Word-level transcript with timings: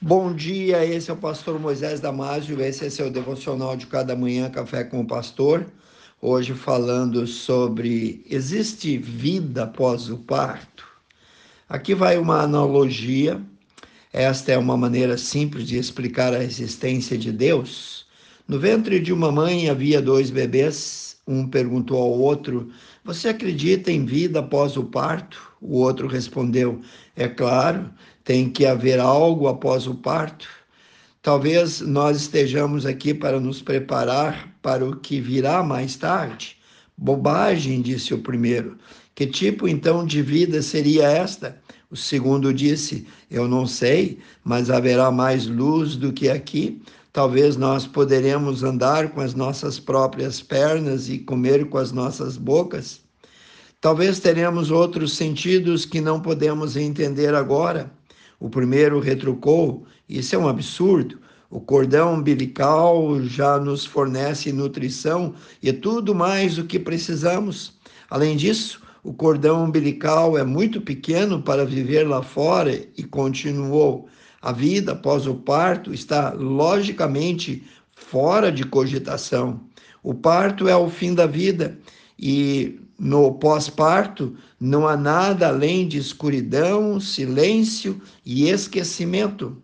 Bom 0.00 0.34
dia, 0.34 0.84
esse 0.84 1.10
é 1.10 1.14
o 1.14 1.16
pastor 1.16 1.58
Moisés 1.58 2.00
Damásio, 2.00 2.60
esse 2.60 2.84
é 2.84 2.90
seu 2.90 3.10
devocional 3.10 3.74
de 3.78 3.86
cada 3.86 4.14
manhã, 4.14 4.50
Café 4.50 4.84
com 4.84 5.00
o 5.00 5.06
Pastor. 5.06 5.66
Hoje 6.20 6.52
falando 6.52 7.26
sobre 7.26 8.22
existe 8.28 8.98
vida 8.98 9.62
após 9.62 10.10
o 10.10 10.18
parto? 10.18 10.86
Aqui 11.66 11.94
vai 11.94 12.18
uma 12.18 12.42
analogia. 12.42 13.40
Esta 14.12 14.52
é 14.52 14.58
uma 14.58 14.76
maneira 14.76 15.16
simples 15.16 15.66
de 15.66 15.78
explicar 15.78 16.34
a 16.34 16.44
existência 16.44 17.16
de 17.16 17.32
Deus. 17.32 18.06
No 18.46 18.58
ventre 18.58 19.00
de 19.00 19.14
uma 19.14 19.32
mãe 19.32 19.70
havia 19.70 20.02
dois 20.02 20.28
bebês. 20.28 21.16
Um 21.26 21.48
perguntou 21.48 22.00
ao 22.00 22.12
outro: 22.12 22.70
Você 23.02 23.30
acredita 23.30 23.90
em 23.90 24.04
vida 24.04 24.40
após 24.40 24.76
o 24.76 24.84
parto? 24.84 25.54
O 25.60 25.78
outro 25.78 26.06
respondeu: 26.06 26.80
É 27.16 27.26
claro, 27.26 27.90
tem 28.26 28.50
que 28.50 28.66
haver 28.66 28.98
algo 28.98 29.46
após 29.46 29.86
o 29.86 29.94
parto. 29.94 30.48
Talvez 31.22 31.80
nós 31.80 32.22
estejamos 32.22 32.84
aqui 32.84 33.14
para 33.14 33.38
nos 33.38 33.62
preparar 33.62 34.52
para 34.60 34.84
o 34.84 34.96
que 34.96 35.20
virá 35.20 35.62
mais 35.62 35.94
tarde. 35.94 36.56
Bobagem, 36.98 37.80
disse 37.80 38.12
o 38.12 38.18
primeiro. 38.18 38.76
Que 39.14 39.28
tipo 39.28 39.68
então 39.68 40.04
de 40.04 40.22
vida 40.22 40.60
seria 40.60 41.04
esta? 41.04 41.56
O 41.88 41.96
segundo 41.96 42.52
disse: 42.52 43.06
Eu 43.30 43.46
não 43.46 43.64
sei, 43.64 44.18
mas 44.42 44.70
haverá 44.70 45.08
mais 45.12 45.46
luz 45.46 45.94
do 45.94 46.12
que 46.12 46.28
aqui. 46.28 46.82
Talvez 47.12 47.56
nós 47.56 47.86
poderemos 47.86 48.64
andar 48.64 49.10
com 49.10 49.20
as 49.20 49.34
nossas 49.34 49.78
próprias 49.78 50.42
pernas 50.42 51.08
e 51.08 51.20
comer 51.20 51.68
com 51.68 51.78
as 51.78 51.92
nossas 51.92 52.36
bocas. 52.36 53.00
Talvez 53.80 54.18
teremos 54.18 54.72
outros 54.72 55.12
sentidos 55.12 55.84
que 55.84 56.00
não 56.00 56.20
podemos 56.20 56.76
entender 56.76 57.32
agora. 57.32 57.88
O 58.38 58.48
primeiro 58.48 59.00
retrucou: 59.00 59.86
Isso 60.08 60.34
é 60.34 60.38
um 60.38 60.48
absurdo. 60.48 61.18
O 61.48 61.60
cordão 61.60 62.14
umbilical 62.14 63.20
já 63.22 63.58
nos 63.58 63.86
fornece 63.86 64.52
nutrição 64.52 65.34
e 65.62 65.72
tudo 65.72 66.14
mais 66.14 66.58
o 66.58 66.64
que 66.64 66.78
precisamos. 66.78 67.78
Além 68.10 68.36
disso, 68.36 68.82
o 69.02 69.12
cordão 69.12 69.64
umbilical 69.64 70.36
é 70.36 70.42
muito 70.42 70.80
pequeno 70.80 71.40
para 71.40 71.64
viver 71.64 72.08
lá 72.08 72.22
fora 72.22 72.72
e 72.96 73.04
continuou. 73.04 74.08
A 74.42 74.50
vida 74.50 74.92
após 74.92 75.26
o 75.26 75.34
parto 75.34 75.94
está 75.94 76.32
logicamente 76.32 77.64
fora 77.94 78.50
de 78.50 78.64
cogitação. 78.64 79.60
O 80.02 80.12
parto 80.12 80.68
é 80.68 80.76
o 80.76 80.90
fim 80.90 81.14
da 81.14 81.26
vida 81.26 81.78
e 82.18 82.80
no 82.98 83.34
pós-parto, 83.34 84.34
não 84.58 84.86
há 84.88 84.96
nada 84.96 85.48
além 85.48 85.86
de 85.86 85.98
escuridão, 85.98 86.98
silêncio 86.98 88.00
e 88.24 88.48
esquecimento. 88.48 89.62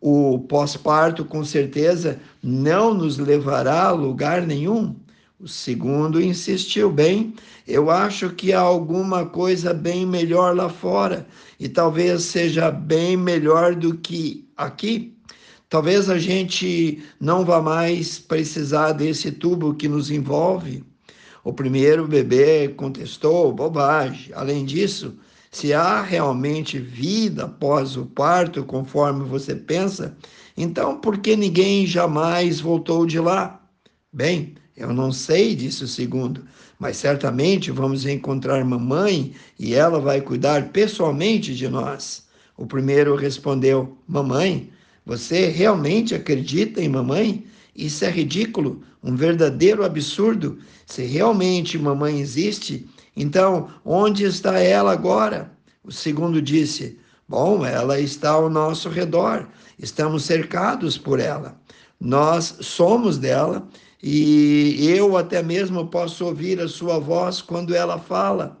O 0.00 0.40
pós-parto, 0.40 1.24
com 1.24 1.44
certeza, 1.44 2.18
não 2.42 2.94
nos 2.94 3.18
levará 3.18 3.84
a 3.84 3.92
lugar 3.92 4.42
nenhum. 4.42 4.96
O 5.38 5.46
segundo 5.46 6.20
insistiu 6.20 6.90
bem. 6.90 7.34
Eu 7.66 7.90
acho 7.90 8.30
que 8.30 8.52
há 8.52 8.60
alguma 8.60 9.26
coisa 9.26 9.74
bem 9.74 10.06
melhor 10.06 10.56
lá 10.56 10.68
fora 10.68 11.26
e 11.58 11.68
talvez 11.68 12.22
seja 12.22 12.70
bem 12.70 13.16
melhor 13.16 13.74
do 13.74 13.96
que 13.96 14.48
aqui. 14.56 15.16
Talvez 15.68 16.10
a 16.10 16.18
gente 16.18 17.02
não 17.20 17.44
vá 17.44 17.60
mais 17.60 18.18
precisar 18.18 18.92
desse 18.92 19.30
tubo 19.32 19.74
que 19.74 19.88
nos 19.88 20.10
envolve 20.10 20.84
o 21.44 21.52
primeiro 21.52 22.06
bebê 22.06 22.68
contestou 22.68 23.52
bobagem. 23.52 24.32
Além 24.34 24.64
disso, 24.64 25.14
se 25.50 25.72
há 25.72 26.00
realmente 26.00 26.78
vida 26.78 27.44
após 27.44 27.96
o 27.96 28.06
parto, 28.06 28.64
conforme 28.64 29.24
você 29.24 29.54
pensa, 29.54 30.16
então 30.56 30.98
por 30.98 31.18
que 31.18 31.36
ninguém 31.36 31.86
jamais 31.86 32.60
voltou 32.60 33.04
de 33.06 33.18
lá? 33.18 33.60
Bem, 34.12 34.54
eu 34.76 34.92
não 34.92 35.12
sei, 35.12 35.54
disse 35.54 35.84
o 35.84 35.88
segundo, 35.88 36.44
mas 36.78 36.96
certamente 36.96 37.70
vamos 37.70 38.06
encontrar 38.06 38.64
mamãe 38.64 39.34
e 39.58 39.74
ela 39.74 40.00
vai 40.00 40.20
cuidar 40.20 40.70
pessoalmente 40.70 41.54
de 41.54 41.68
nós. 41.68 42.26
O 42.56 42.66
primeiro 42.66 43.14
respondeu: 43.14 43.96
Mamãe, 44.06 44.70
você 45.04 45.48
realmente 45.48 46.14
acredita 46.14 46.80
em 46.80 46.88
mamãe? 46.88 47.44
Isso 47.74 48.04
é 48.04 48.10
ridículo, 48.10 48.82
um 49.02 49.16
verdadeiro 49.16 49.84
absurdo. 49.84 50.58
Se 50.86 51.02
realmente 51.04 51.78
mamãe 51.78 52.20
existe, 52.20 52.86
então 53.16 53.68
onde 53.84 54.24
está 54.24 54.58
ela 54.58 54.92
agora? 54.92 55.50
O 55.82 55.90
segundo 55.90 56.40
disse: 56.40 56.98
Bom, 57.28 57.64
ela 57.64 57.98
está 57.98 58.30
ao 58.30 58.50
nosso 58.50 58.88
redor, 58.88 59.48
estamos 59.78 60.24
cercados 60.24 60.98
por 60.98 61.18
ela. 61.18 61.58
Nós 61.98 62.56
somos 62.60 63.16
dela 63.16 63.66
e 64.02 64.86
eu 64.88 65.16
até 65.16 65.42
mesmo 65.42 65.86
posso 65.86 66.26
ouvir 66.26 66.60
a 66.60 66.68
sua 66.68 66.98
voz 66.98 67.40
quando 67.40 67.74
ela 67.74 67.98
fala. 67.98 68.58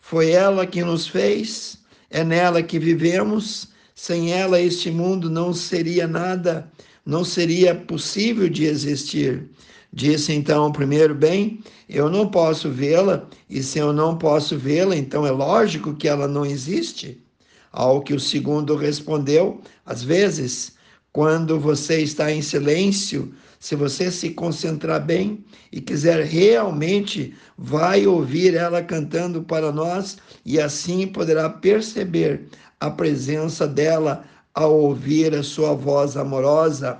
Foi 0.00 0.30
ela 0.30 0.66
que 0.66 0.82
nos 0.82 1.06
fez, 1.06 1.78
é 2.10 2.24
nela 2.24 2.62
que 2.62 2.78
vivemos. 2.78 3.68
Sem 3.94 4.32
ela, 4.32 4.60
este 4.60 4.90
mundo 4.90 5.30
não 5.30 5.54
seria 5.54 6.08
nada 6.08 6.68
não 7.04 7.24
seria 7.24 7.74
possível 7.74 8.48
de 8.48 8.64
existir. 8.64 9.48
Disse 9.92 10.32
então 10.32 10.66
o 10.66 10.72
primeiro: 10.72 11.14
Bem, 11.14 11.60
eu 11.88 12.08
não 12.08 12.28
posso 12.28 12.70
vê-la, 12.70 13.28
e 13.48 13.62
se 13.62 13.78
eu 13.78 13.92
não 13.92 14.16
posso 14.16 14.56
vê-la, 14.58 14.96
então 14.96 15.26
é 15.26 15.30
lógico 15.30 15.94
que 15.94 16.08
ela 16.08 16.26
não 16.26 16.46
existe. 16.46 17.22
Ao 17.70 18.00
que 18.00 18.14
o 18.14 18.20
segundo 18.20 18.74
respondeu: 18.76 19.60
Às 19.84 20.02
vezes, 20.02 20.74
quando 21.12 21.60
você 21.60 22.00
está 22.00 22.32
em 22.32 22.40
silêncio, 22.40 23.34
se 23.60 23.76
você 23.76 24.10
se 24.10 24.30
concentrar 24.30 25.04
bem 25.04 25.44
e 25.70 25.80
quiser 25.80 26.24
realmente, 26.24 27.34
vai 27.56 28.06
ouvir 28.06 28.54
ela 28.54 28.82
cantando 28.82 29.42
para 29.42 29.70
nós 29.70 30.16
e 30.44 30.58
assim 30.58 31.06
poderá 31.06 31.48
perceber 31.48 32.48
a 32.80 32.90
presença 32.90 33.68
dela 33.68 34.24
ao 34.54 34.74
ouvir 34.78 35.34
a 35.34 35.42
sua 35.42 35.74
voz 35.74 36.16
amorosa. 36.16 36.98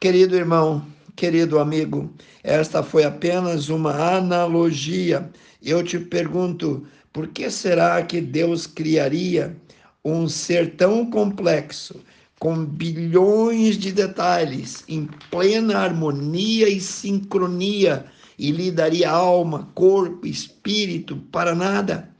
Querido 0.00 0.36
irmão, 0.36 0.84
querido 1.14 1.58
amigo, 1.58 2.12
esta 2.42 2.82
foi 2.82 3.04
apenas 3.04 3.68
uma 3.68 3.92
analogia. 4.16 5.30
Eu 5.62 5.82
te 5.82 5.98
pergunto, 5.98 6.86
por 7.12 7.28
que 7.28 7.50
será 7.50 8.02
que 8.02 8.20
Deus 8.20 8.66
criaria 8.66 9.56
um 10.04 10.28
ser 10.28 10.76
tão 10.76 11.10
complexo, 11.10 12.00
com 12.38 12.64
bilhões 12.64 13.78
de 13.78 13.90
detalhes, 13.90 14.84
em 14.86 15.08
plena 15.30 15.78
harmonia 15.78 16.68
e 16.68 16.78
sincronia, 16.80 18.04
e 18.38 18.50
lhe 18.50 18.70
daria 18.70 19.10
alma, 19.10 19.70
corpo, 19.74 20.26
espírito 20.26 21.16
para 21.32 21.54
nada? 21.54 22.14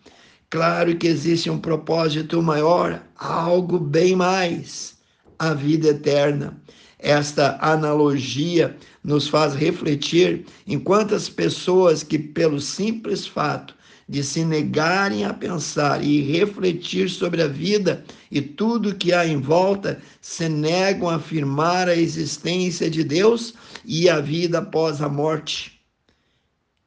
Claro 0.56 0.96
que 0.96 1.06
existe 1.06 1.50
um 1.50 1.58
propósito 1.58 2.42
maior, 2.42 3.02
algo 3.14 3.78
bem 3.78 4.16
mais, 4.16 4.96
a 5.38 5.52
vida 5.52 5.88
eterna. 5.88 6.58
Esta 6.98 7.58
analogia 7.60 8.74
nos 9.04 9.28
faz 9.28 9.54
refletir 9.54 10.46
em 10.66 10.78
quantas 10.78 11.28
pessoas 11.28 12.02
que, 12.02 12.18
pelo 12.18 12.58
simples 12.58 13.26
fato 13.26 13.74
de 14.08 14.24
se 14.24 14.46
negarem 14.46 15.26
a 15.26 15.34
pensar 15.34 16.02
e 16.02 16.22
refletir 16.22 17.10
sobre 17.10 17.42
a 17.42 17.48
vida 17.48 18.02
e 18.30 18.40
tudo 18.40 18.94
que 18.94 19.12
há 19.12 19.26
em 19.26 19.38
volta, 19.38 20.00
se 20.22 20.48
negam 20.48 21.10
a 21.10 21.16
afirmar 21.16 21.86
a 21.86 21.94
existência 21.94 22.88
de 22.88 23.04
Deus 23.04 23.52
e 23.84 24.08
a 24.08 24.20
vida 24.20 24.60
após 24.60 25.02
a 25.02 25.08
morte. 25.10 25.75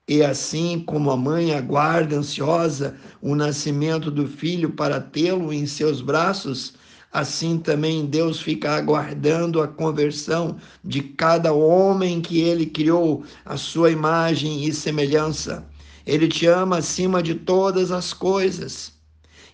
E 0.09 0.23
assim 0.23 0.79
como 0.79 1.11
a 1.11 1.15
mãe 1.15 1.53
aguarda 1.53 2.15
ansiosa 2.15 2.95
o 3.21 3.35
nascimento 3.35 4.09
do 4.09 4.27
filho 4.27 4.71
para 4.71 4.99
tê-lo 4.99 5.53
em 5.53 5.67
seus 5.67 6.01
braços, 6.01 6.73
assim 7.13 7.59
também 7.59 8.07
Deus 8.07 8.41
fica 8.41 8.71
aguardando 8.71 9.61
a 9.61 9.67
conversão 9.67 10.57
de 10.83 11.03
cada 11.03 11.53
homem 11.53 12.21
que 12.21 12.41
ele 12.41 12.65
criou, 12.65 13.23
a 13.45 13.55
sua 13.55 13.91
imagem 13.91 14.65
e 14.65 14.73
semelhança. 14.73 15.63
Ele 16.07 16.27
te 16.27 16.47
ama 16.47 16.77
acima 16.77 17.21
de 17.21 17.35
todas 17.35 17.91
as 17.91 18.11
coisas. 18.11 18.93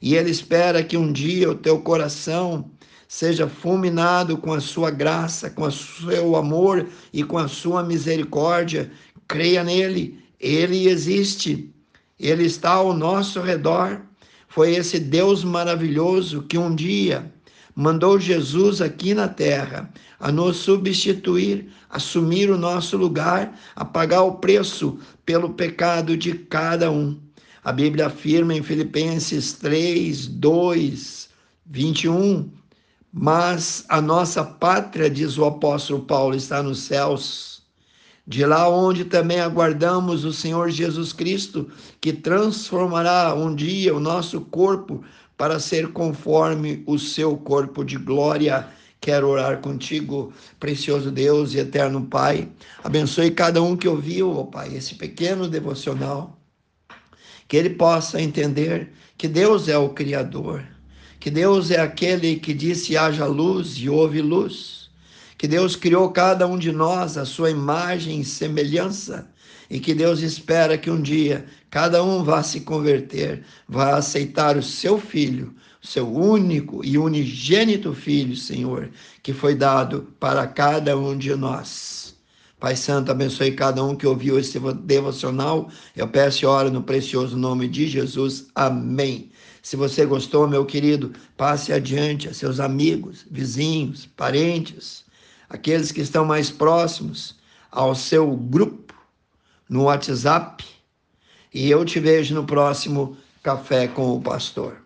E 0.02 0.16
ele 0.16 0.32
espera 0.32 0.82
que 0.82 0.96
um 0.96 1.12
dia 1.12 1.52
o 1.52 1.56
teu 1.56 1.82
coração 1.82 2.72
seja 3.10 3.46
fulminado 3.46 4.38
com 4.38 4.54
a 4.54 4.62
sua 4.62 4.90
graça, 4.90 5.50
com 5.50 5.64
o 5.64 5.72
seu 5.72 6.38
amor 6.38 6.88
e 7.12 7.26
com 7.26 7.38
a 7.38 7.50
sua 7.50 7.84
misericórdia. 7.84 8.90
Creia 9.28 9.62
nele 9.62 10.24
ele 10.40 10.88
existe, 10.88 11.74
ele 12.20 12.46
está 12.46 12.74
ao 12.74 12.94
nosso 12.94 13.42
redor. 13.42 14.02
Foi 14.48 14.76
esse 14.76 15.00
Deus 15.00 15.44
maravilhoso 15.44 16.44
que 16.44 16.58
um 16.58 16.74
dia 16.74 17.32
mandou 17.76 18.18
Jesus 18.18 18.82
aqui 18.82 19.14
na 19.14 19.28
terra 19.28 19.92
a 20.18 20.32
nos 20.32 20.58
substituir, 20.58 21.68
assumir 21.90 22.50
o 22.50 22.58
nosso 22.58 22.96
lugar, 22.96 23.60
a 23.76 23.84
pagar 23.84 24.24
o 24.24 24.36
preço 24.36 24.98
pelo 25.26 25.54
pecado 25.54 26.16
de 26.16 26.34
cada 26.34 26.90
um. 26.90 27.20
A 27.64 27.72
Bíblia 27.72 28.08
afirma 28.08 28.54
em 28.54 28.64
Filipenses 28.64 29.54
3, 29.54 30.28
2, 30.28 31.30
21, 31.66 32.50
Mas 33.12 33.86
a 33.90 34.02
nossa 34.02 34.44
pátria, 34.44 35.10
diz 35.10 35.38
o 35.38 35.46
apóstolo 35.46 36.04
Paulo, 36.04 36.36
está 36.36 36.64
nos 36.64 36.80
céus, 36.80 37.55
de 38.28 38.46
lá 38.46 38.70
onde 38.70 39.06
também 39.06 39.40
aguardamos 39.40 40.26
o 40.26 40.34
Senhor 40.34 40.70
Jesus 40.70 41.14
Cristo, 41.14 41.70
que 42.02 42.12
transformará 42.12 43.34
um 43.36 43.54
dia 43.54 43.96
o 43.96 44.00
nosso 44.00 44.42
corpo 44.42 45.04
para 45.38 45.60
ser 45.60 45.92
conforme 45.92 46.84
o 46.88 46.98
seu 46.98 47.38
corpo 47.38 47.84
de 47.84 47.98
glória. 47.98 48.68
Quero 49.00 49.28
orar 49.28 49.60
contigo, 49.60 50.34
precioso 50.60 51.12
Deus 51.12 51.54
e 51.54 51.60
eterno 51.60 52.06
Pai. 52.06 52.50
Abençoe 52.84 53.30
cada 53.32 53.62
um 53.62 53.78
que 53.78 53.88
ouviu, 53.88 54.32
ó 54.32 54.44
Pai, 54.44 54.76
esse 54.76 54.96
pequeno 54.96 55.48
devocional. 55.48 56.40
Que 57.48 57.58
ele 57.58 57.70
possa 57.70 58.20
entender 58.20 58.92
que 59.18 59.28
Deus 59.28 59.68
é 59.68 59.78
o 59.78 59.90
Criador 59.90 60.64
que 61.26 61.32
Deus 61.32 61.72
é 61.72 61.82
aquele 61.82 62.36
que 62.36 62.54
disse 62.54 62.96
haja 62.96 63.26
luz 63.26 63.78
e 63.78 63.90
houve 63.90 64.22
luz, 64.22 64.85
que 65.38 65.48
Deus 65.48 65.76
criou 65.76 66.10
cada 66.10 66.48
um 66.48 66.58
de 66.58 66.72
nós 66.72 67.18
a 67.18 67.26
sua 67.26 67.50
imagem 67.50 68.22
e 68.22 68.26
semelhança, 68.26 69.28
e 69.70 69.80
que 69.80 69.94
Deus 69.94 70.22
espera 70.22 70.78
que 70.78 70.90
um 70.90 71.02
dia 71.02 71.46
cada 71.70 72.04
um 72.04 72.24
vá 72.24 72.42
se 72.44 72.62
converter, 72.62 73.44
vá 73.68 73.98
aceitar 73.98 74.56
o 74.58 74.64
seu 74.64 75.00
filho, 75.00 75.54
o 75.84 75.88
seu 75.88 76.12
único 76.12 76.86
e 76.86 76.98
unigênito 76.98 77.94
filho, 77.94 78.36
Senhor, 78.36 78.90
que 79.22 79.34
foi 79.34 79.56
dado 79.56 80.14
para 80.20 80.48
cada 80.48 80.98
um 80.98 81.18
de 81.18 81.36
nós. 81.36 82.16
Pai 82.60 82.76
Santo, 82.76 83.12
abençoe 83.12 83.52
cada 83.52 83.84
um 83.84 83.96
que 83.96 84.08
ouviu 84.08 84.40
esse 84.40 84.60
devocional. 84.60 85.70
Eu 85.96 86.08
peço 86.08 86.46
e 86.46 86.48
oro 86.48 86.72
no 86.72 86.82
precioso 86.82 87.38
nome 87.38 87.68
de 87.68 87.86
Jesus. 87.88 88.48
Amém. 88.56 89.30
Se 89.62 89.76
você 89.76 90.06
gostou, 90.06 90.48
meu 90.48 90.66
querido, 90.66 91.12
passe 91.36 91.74
adiante 91.74 92.30
a 92.30 92.34
seus 92.34 92.60
amigos, 92.60 93.26
vizinhos, 93.30 94.06
parentes, 94.06 95.04
aqueles 95.50 95.92
que 95.92 96.02
estão 96.02 96.26
mais 96.26 96.50
próximos 96.50 97.36
ao 97.72 97.96
seu 97.96 98.36
grupo 98.36 98.94
no 99.70 99.84
WhatsApp. 99.84 100.64
E 101.54 101.70
eu 101.70 101.84
te 101.86 102.00
vejo 102.00 102.36
no 102.36 102.46
próximo 102.46 103.18
Café 103.42 103.88
com 103.88 104.16
o 104.16 104.22
Pastor. 104.22 104.85